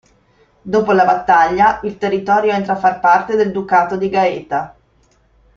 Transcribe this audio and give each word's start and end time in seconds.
Dopo 0.63 0.93
la 0.93 1.05
battaglia 1.05 1.79
il 1.83 1.99
territorio 1.99 2.53
entra 2.53 2.73
a 2.73 2.77
far 2.77 2.99
parte 2.99 3.35
del 3.35 3.51
Ducato 3.51 3.97
di 3.97 4.09
Gaeta. 4.09 4.75